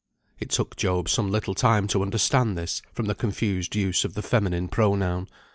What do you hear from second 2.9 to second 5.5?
from the confused use of the feminine pronoun.